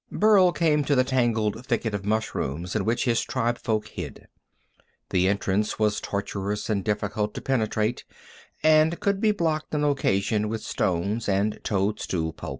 Burl 0.11 0.51
came 0.51 0.83
to 0.85 0.95
the 0.95 1.03
tangled 1.03 1.63
thicket 1.67 1.93
of 1.93 2.05
mushrooms 2.05 2.75
in 2.75 2.85
which 2.85 3.05
his 3.05 3.23
tribefolk 3.23 3.87
hid. 3.89 4.27
The 5.11 5.27
entrance 5.27 5.77
was 5.77 6.01
tortuous 6.01 6.71
and 6.71 6.83
difficult 6.83 7.35
to 7.35 7.41
penetrate, 7.41 8.03
and 8.63 8.99
could 8.99 9.21
be 9.21 9.29
blocked 9.31 9.75
on 9.75 9.83
occasion 9.83 10.49
with 10.49 10.63
stones 10.63 11.29
and 11.29 11.59
toadstool 11.63 12.33
pulp. 12.33 12.49